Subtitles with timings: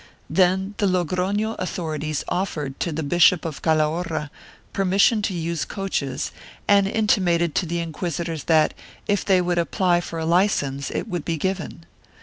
[0.31, 4.31] Then the Logrofio authorities offered to the Bishop of Calahorra
[4.73, 6.31] permission to use coaches
[6.67, 8.73] and intimated to the inquisitors that,
[9.05, 11.85] if they would apply for a licence, it would be given.